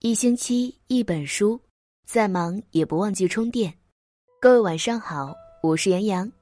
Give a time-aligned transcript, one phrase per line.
[0.00, 1.60] 一星期一本书，
[2.04, 3.74] 再忙也不忘记充电。
[4.40, 6.32] 各位晚上好，我是杨洋。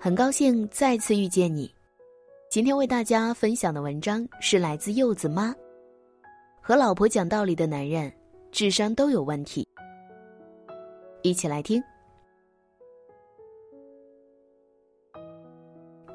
[0.00, 1.70] 很高兴再次遇见你。
[2.50, 5.54] 今天为大家分享的文章是来自柚子妈。
[6.62, 8.10] 和老婆讲道理的男人，
[8.50, 9.68] 智商都有问题。
[11.20, 11.82] 一起来听。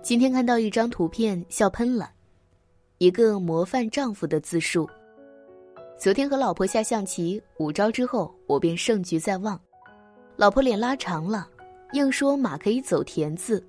[0.02, 2.12] 今天看到一张图片，笑喷了，
[2.98, 4.90] 一个模范丈夫的自述。
[6.00, 9.60] 昨天和老婆下象棋，五招之后我便胜局在望。
[10.38, 11.46] 老婆脸拉长了，
[11.92, 13.62] 硬说马可以走田字，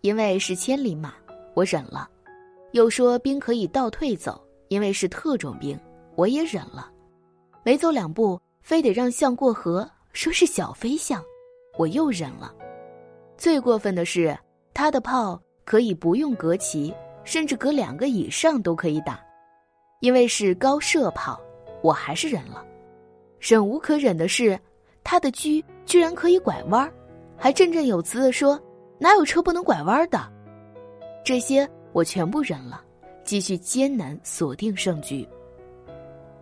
[0.00, 1.14] 因为是千里马，
[1.54, 2.08] 我忍了；
[2.70, 5.76] 又说兵可以倒退走，因为是特种兵，
[6.14, 6.88] 我也忍了。
[7.64, 11.20] 没走两步，非得让象过河，说是小飞象，
[11.76, 12.54] 我又忍了。
[13.36, 14.38] 最过分的是，
[14.72, 16.94] 他的炮可以不用隔旗，
[17.24, 19.20] 甚至隔两个以上都可以打，
[19.98, 21.40] 因为是高射炮。
[21.86, 22.66] 我还是忍了，
[23.38, 24.58] 忍无可忍的是，
[25.04, 26.92] 他的车居然可以拐弯，
[27.36, 28.60] 还振振有词的说
[28.98, 30.18] ：“哪有车不能拐弯的？”
[31.24, 32.82] 这些我全部忍了，
[33.22, 35.24] 继续艰难锁定胜局。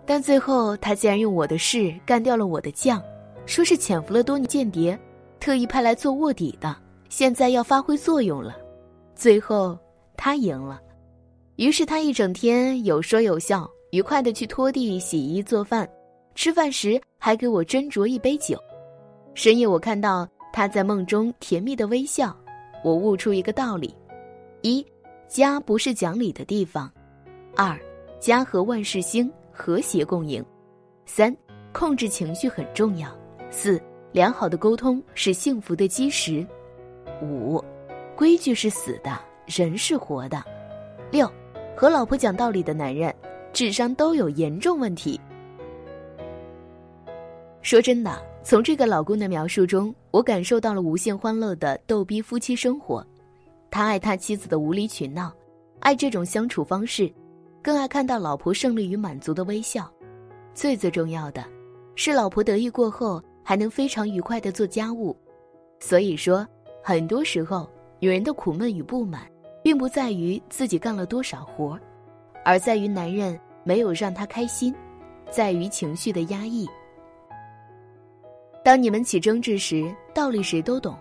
[0.06, 3.02] 但最后他竟然用我的士干掉了我的将，
[3.44, 4.98] 说是潜伏了多年间谍，
[5.40, 6.74] 特意派来做卧底的，
[7.10, 8.56] 现在要发挥作用了。
[9.14, 9.78] 最后
[10.16, 10.80] 他赢了，
[11.56, 13.70] 于是他一整天有说有笑。
[13.94, 15.88] 愉快的去拖地、洗衣、做饭，
[16.34, 18.58] 吃饭时还给我斟酌一杯酒。
[19.34, 22.36] 深夜我看到他在梦中甜蜜的微笑，
[22.82, 23.96] 我悟出一个道理：
[24.62, 24.84] 一，
[25.28, 26.90] 家不是讲理的地方；
[27.54, 27.78] 二，
[28.18, 30.42] 家和万事兴，和谐共赢；
[31.06, 31.32] 三，
[31.72, 33.06] 控制情绪很重要；
[33.48, 36.44] 四，良好的沟通是幸福的基石；
[37.22, 37.62] 五，
[38.16, 40.38] 规矩是死的，人是活的；
[41.12, 41.30] 六，
[41.76, 43.14] 和老婆讲道理的男人。
[43.54, 45.18] 智商都有严重问题。
[47.62, 53.06] 说真的，从这个老公的描述中，我感受到了无限欢乐的逗逼夫妻生活。
[53.70, 55.32] 他爱他妻子的无理取闹，
[55.78, 57.08] 爱这种相处方式，
[57.62, 59.88] 更爱看到老婆胜利与满足的微笑。
[60.52, 61.44] 最最重要的，
[61.94, 65.16] 是老婆得意过后还能非常愉快的做家务。
[65.78, 66.44] 所以说，
[66.82, 69.22] 很多时候，女人的苦闷与不满，
[69.62, 71.78] 并不在于自己干了多少活，
[72.44, 73.38] 而在于男人。
[73.66, 74.74] 没有让他开心，
[75.30, 76.68] 在于情绪的压抑。
[78.62, 80.94] 当你们起争执时，道理谁都懂，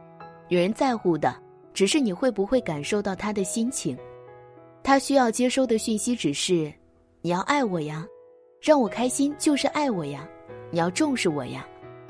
[0.47, 1.35] 女人在乎的
[1.73, 3.97] 只是你会不会感受到她的心情。
[4.81, 6.71] 她需要接收的讯息只是：
[7.19, 8.07] 你要爱我呀，
[8.61, 10.25] 让我开心就是爱我呀，
[10.71, 11.67] 你要重视我呀，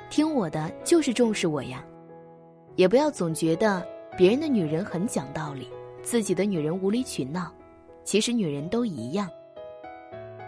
[0.07, 1.83] 听我的就是重视我呀。
[2.75, 3.83] 也不要总觉得
[4.15, 5.67] 别人的女人很讲道理，
[6.03, 7.51] 自己的女人无理取闹。
[8.03, 9.29] 其实女人都一样。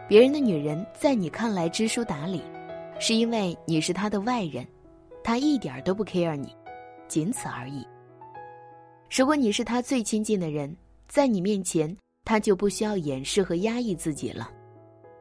[0.08, 2.42] 别人的女人在你看来知书达理，
[3.00, 4.66] 是因为你是他的外人，
[5.24, 6.56] 他一点都不 care 你，
[7.08, 7.86] 仅此而已。
[9.10, 10.76] 如果你是他最亲近的人，
[11.08, 14.50] 在你面前，他就不需要掩饰和压抑自己了，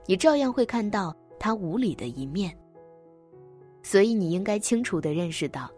[0.06, 2.55] 你照样会看到他无理的一面。
[3.83, 5.71] 所以你应该清楚的认识到，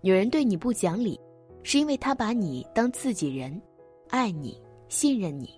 [0.00, 1.18] 女人对你不讲理，
[1.62, 3.60] 是因为她把你当自己人，
[4.10, 5.48] 爱你，信任你，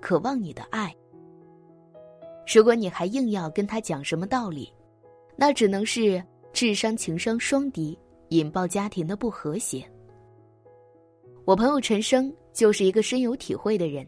[0.00, 0.94] 渴望你的爱。
[2.52, 4.72] 如果你还硬要跟他讲什么道理，
[5.36, 6.22] 那只能是
[6.52, 7.98] 智商情商双低，
[8.28, 9.84] 引爆家庭的不和谐。
[11.44, 14.06] 我朋友陈生就是一个深有体会的人，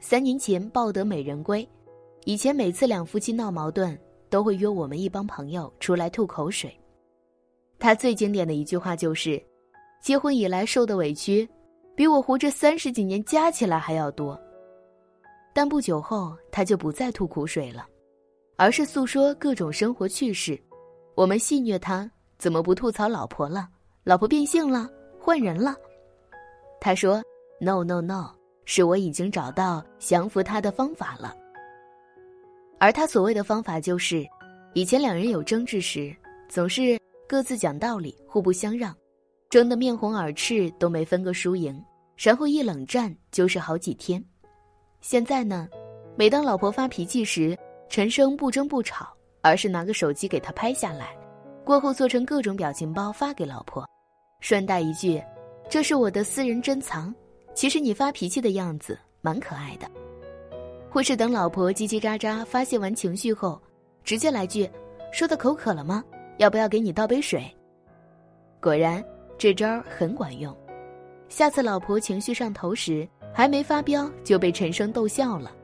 [0.00, 1.66] 三年前抱得美人归，
[2.24, 3.98] 以前每次两夫妻闹矛盾，
[4.30, 6.74] 都会约我们一帮朋友出来吐口水。
[7.78, 9.42] 他最经典的一句话就是
[10.02, 11.48] ：“结婚以来受的委屈，
[11.94, 14.38] 比我活这三十几年加起来还要多。”
[15.58, 17.84] 但不久后，他就不再吐苦水了，
[18.54, 20.56] 而是诉说各种生活趣事。
[21.16, 22.08] 我们戏谑他
[22.38, 23.68] 怎么不吐槽老婆了？
[24.04, 24.88] 老婆变性了，
[25.18, 25.74] 换人了。
[26.80, 27.20] 他说
[27.60, 28.30] ：“No No No，
[28.66, 31.34] 是我已经找到降服他的方法了。”
[32.78, 34.24] 而他所谓的方法就是，
[34.74, 36.14] 以前两人有争执时，
[36.48, 36.96] 总是
[37.28, 38.96] 各自讲道理，互不相让，
[39.50, 41.84] 争得面红耳赤都没分个输赢，
[42.16, 44.24] 然后一冷战就是好几天。
[45.00, 45.68] 现在呢，
[46.16, 47.56] 每当老婆发脾气时，
[47.88, 49.08] 陈生不争不吵，
[49.42, 51.16] 而是拿个手机给她拍下来，
[51.64, 53.88] 过后做成各种表情包发给老婆，
[54.40, 55.22] 顺带一句
[55.70, 57.14] ：“这是我的私人珍藏。”
[57.54, 59.88] 其实你发脾气的样子蛮可爱的。
[60.90, 63.60] 或是等老婆叽叽喳喳发泄完情绪后，
[64.04, 64.68] 直接来句
[65.12, 66.04] ：“说的口渴了吗？
[66.38, 67.44] 要不要给你倒杯水？”
[68.60, 69.04] 果然，
[69.38, 70.54] 这招很管用。
[71.28, 73.08] 下次老婆情绪上头时。
[73.38, 75.54] 还没发飙就被陈生逗笑了，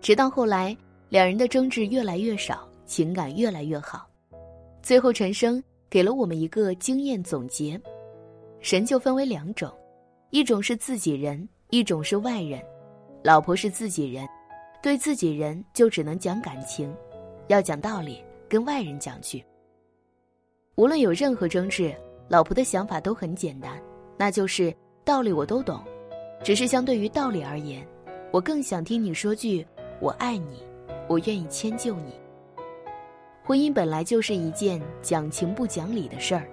[0.00, 0.74] 直到后来
[1.10, 4.08] 两人的争执越来越少，情感越来越好。
[4.80, 7.78] 最后，陈生给了我们一个经验总结：
[8.60, 9.70] 神就分为两种，
[10.30, 12.58] 一种是自己人，一种是外人。
[13.22, 14.26] 老婆是自己人，
[14.82, 16.90] 对自己人就只能讲感情，
[17.48, 19.44] 要讲道理跟外人讲去。
[20.76, 21.94] 无论有任何争执，
[22.26, 23.78] 老婆的想法都很简单，
[24.16, 24.74] 那就是
[25.04, 25.78] 道理我都懂，
[26.42, 27.86] 只是相对于道理而言，
[28.32, 29.66] 我更想听你说句
[30.00, 30.62] “我爱你”，
[31.08, 32.12] 我愿意迁就你。
[33.44, 36.48] 婚姻本来就是一件讲情不讲理的事儿，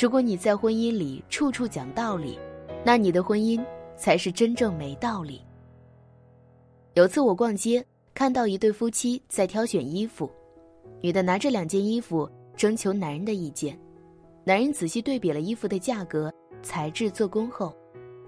[0.00, 2.38] 如果你在婚姻里处处讲道理，
[2.84, 3.64] 那你的婚姻
[3.96, 5.40] 才是真正没道理。
[6.94, 7.84] 有次我逛街，
[8.14, 10.30] 看到一对夫妻在挑选衣服，
[11.00, 12.28] 女的拿着两件衣服。
[12.56, 13.78] 征求男人的意见，
[14.42, 16.28] 男人仔细对比了衣服的价格、
[16.60, 17.72] 材质、做工后，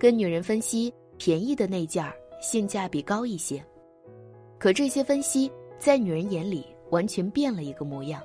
[0.00, 3.62] 跟女人分析便宜的那件儿性价比高一些。
[4.58, 8.22] 可这些分析在女人眼里完全变了一个模样，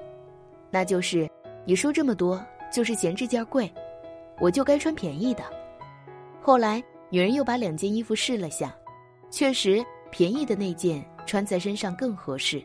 [0.71, 1.29] 那就是
[1.65, 2.41] 你说这么多
[2.71, 3.69] 就是嫌这件贵，
[4.39, 5.43] 我就该穿便宜的。
[6.41, 8.73] 后来女人又把两件衣服试了下，
[9.29, 12.63] 确实便宜的那件穿在身上更合适。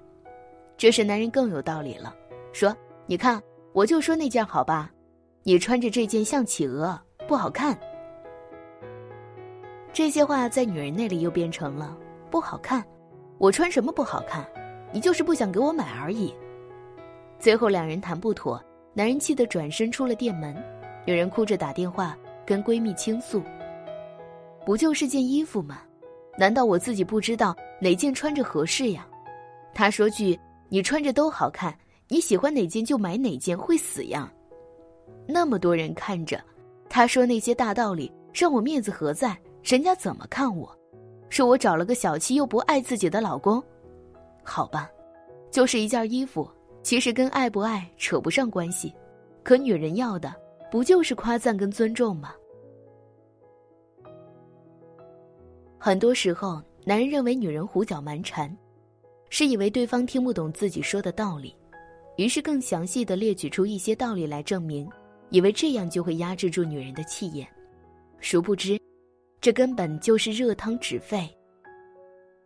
[0.77, 2.15] 这时男人更有道理了，
[2.53, 2.73] 说。
[3.07, 3.43] 你看，
[3.73, 4.89] 我就说那件好吧，
[5.43, 6.97] 你穿着这件像企鹅，
[7.27, 7.77] 不好看。
[9.93, 11.97] 这些话在女人那里又变成了
[12.31, 12.85] 不好看，
[13.39, 14.47] 我穿什么不好看？
[14.93, 16.35] 你就是不想给我买而已。
[17.39, 20.55] 最后两人谈不妥，男人气得转身出了店门，
[21.07, 23.43] 女人哭着打电话跟闺蜜倾诉
[24.67, 25.83] ：“不就是件衣服吗？
[26.39, 29.07] 难道我自己不知道哪件穿着合适呀？”
[29.75, 30.39] 她说句
[30.69, 31.75] ：“你穿着都好看。”
[32.13, 34.29] 你喜欢哪件就买哪件，会死呀！
[35.29, 36.43] 那么多人看着，
[36.89, 39.39] 他说那些大道理，让我面子何在？
[39.63, 40.77] 人家怎么看我？
[41.29, 43.63] 说我找了个小气又不爱自己的老公？
[44.43, 44.91] 好吧，
[45.51, 46.51] 就是一件衣服，
[46.83, 48.93] 其实跟爱不爱扯不上关系。
[49.43, 50.35] 可女人要的
[50.71, 52.35] 不就是夸赞跟尊重吗？
[55.79, 58.55] 很多时候，男人认为女人胡搅蛮缠，
[59.29, 61.55] 是以为对方听不懂自己说的道理。
[62.17, 64.91] 于是更详细的列举出一些道理来证明，
[65.31, 67.47] 以为这样就会压制住女人的气焰，
[68.19, 68.79] 殊不知，
[69.41, 71.29] 这根本就是热汤止沸。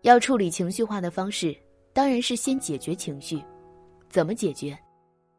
[0.02, 1.56] 要处理情绪化的方式，
[1.92, 3.42] 当然是先解决情绪。
[4.08, 4.78] 怎么解决？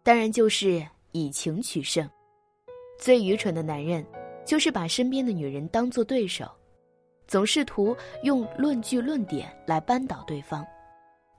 [0.03, 2.09] 当然就是以情取胜。
[2.99, 4.05] 最愚蠢的男人，
[4.45, 6.49] 就是把身边的女人当做对手，
[7.27, 10.65] 总试图用论据论点来扳倒对方，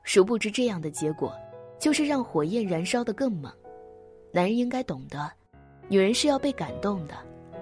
[0.02, 1.34] 殊不知这样的结果。
[1.78, 3.52] 就是让火焰燃烧的更猛。
[4.32, 5.30] 男人应该懂得，
[5.88, 7.14] 女人是要被感动的，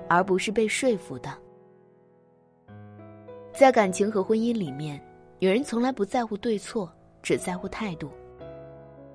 [0.08, 1.36] 而不是被说服的。
[3.54, 5.00] 在感情和婚姻里面，
[5.38, 6.92] 女人从来不在乎对错，
[7.22, 8.10] 只在乎态度。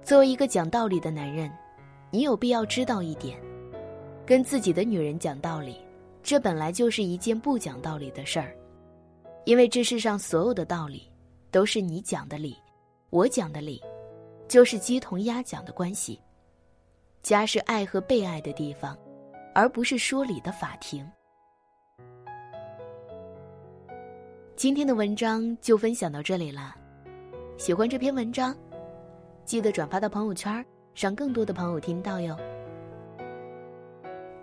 [0.02, 1.52] 作为一个讲道理的男人，
[2.10, 3.38] 你有必要知道一点：
[4.26, 5.76] 跟自己的女人讲道理，
[6.24, 8.56] 这本来就是一件不讲道理的事儿。
[9.44, 11.12] 因为这世上所有的道理，
[11.52, 12.56] 都是你讲的理，
[13.10, 13.82] 我讲的理。
[14.48, 16.20] 就是鸡同鸭讲的关系。
[17.22, 18.98] 家是爱和被爱的地方，
[19.54, 21.06] 而不是说理的法庭。
[24.60, 26.76] 今天的文章就分享到这里了。
[27.56, 28.54] 喜欢这篇文章，
[29.46, 32.36] 记得转发到朋友圈，让更多的朋友听到哟。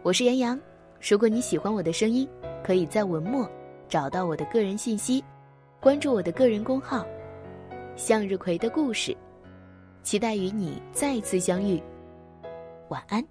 [0.02, 0.60] 我是杨洋，
[1.06, 2.26] 如果你喜欢我的声音，
[2.64, 3.46] 可以在文末
[3.90, 5.22] 找到我的个人信息，
[5.80, 7.04] 关注我的个人公号
[7.94, 9.14] “向日葵的故事”。
[10.02, 11.78] 期待与你再次相遇，
[12.88, 13.22] 晚安。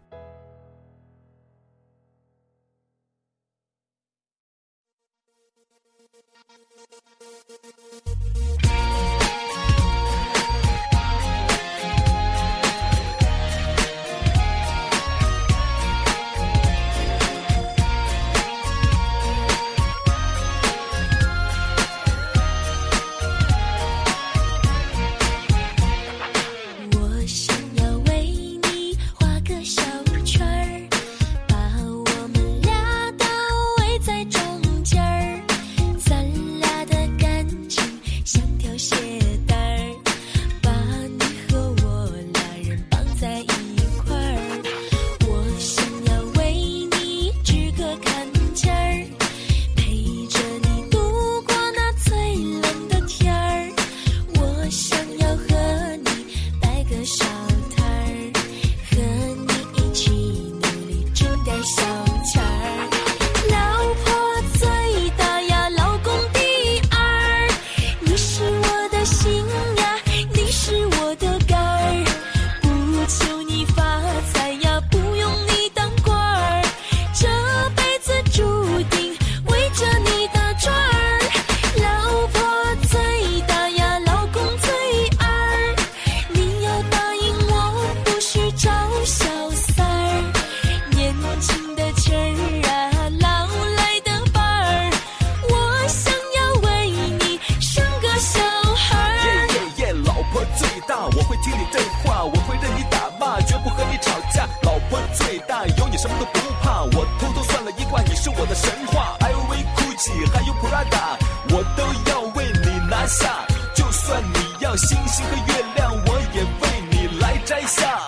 [110.89, 111.17] 大
[111.49, 113.45] 我都要为你拿下。
[113.73, 118.04] 就算你要星星和月亮我也为你来摘下。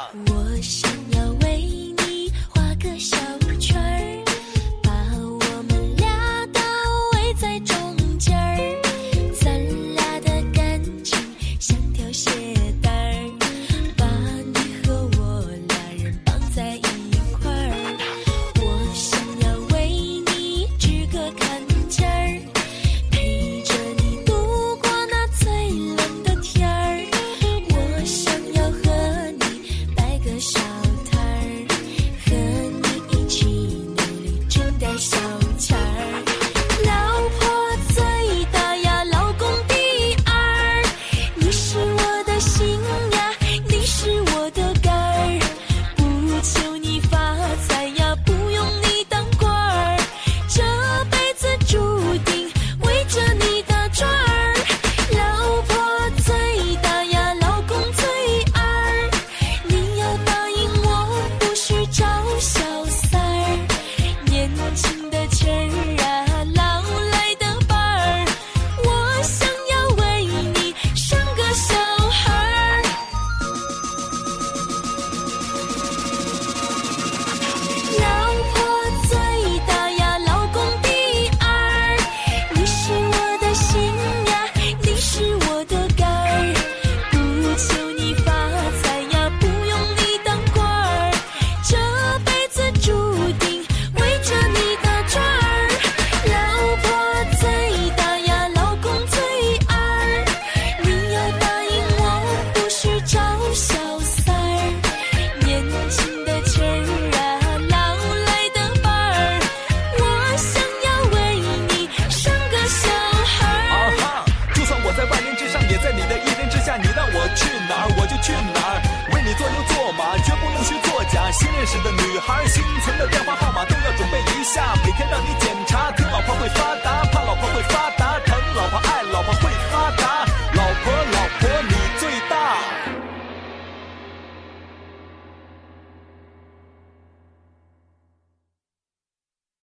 [121.57, 123.46] 认识的女孩心存的电话号